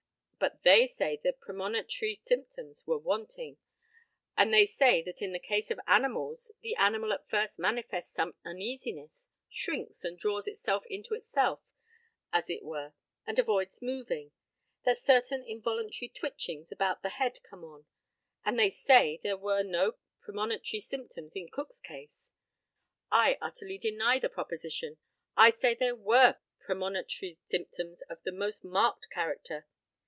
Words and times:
But 0.41 0.63
they 0.63 0.87
say 0.87 1.17
the 1.21 1.33
premonitory 1.33 2.19
symptoms 2.25 2.83
were 2.87 2.97
wanting, 2.97 3.57
and 4.35 4.51
they 4.51 4.65
say 4.65 5.03
that 5.03 5.21
in 5.21 5.33
the 5.33 5.39
case 5.39 5.69
of 5.69 5.79
animals, 5.85 6.49
the 6.61 6.75
animal 6.77 7.13
at 7.13 7.29
first 7.29 7.59
manifests 7.59 8.15
some 8.15 8.33
uneasiness, 8.43 9.29
shrinks, 9.51 10.03
and 10.03 10.17
draws 10.17 10.47
itself 10.47 10.83
into 10.87 11.13
itself 11.13 11.61
as 12.33 12.49
it 12.49 12.63
were, 12.63 12.93
and 13.27 13.37
avoids 13.37 13.83
moving; 13.83 14.31
that 14.83 14.99
certain 14.99 15.45
involuntary 15.45 16.09
twitchings 16.09 16.71
about 16.71 17.03
the 17.03 17.09
head 17.09 17.37
come 17.47 17.63
on 17.63 17.85
and 18.43 18.57
they 18.57 18.71
say 18.71 19.19
there 19.21 19.37
were 19.37 19.61
no 19.61 19.93
premonitory 20.19 20.79
symptoms 20.79 21.35
in 21.35 21.49
Cook's 21.49 21.79
case. 21.79 22.31
I 23.11 23.37
utterly 23.43 23.77
deny 23.77 24.17
the 24.17 24.27
proposition, 24.27 24.97
I 25.37 25.51
say 25.51 25.75
there 25.75 25.95
were 25.95 26.37
premonitory 26.59 27.37
symptoms 27.45 28.01
of 28.09 28.23
the 28.23 28.31
most 28.31 28.63
marked 28.63 29.07
character. 29.11 29.67